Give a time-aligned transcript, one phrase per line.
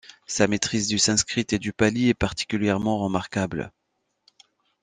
[0.25, 3.71] Sa maîtrise du sanskrit et du pali est particulièrement remarquable.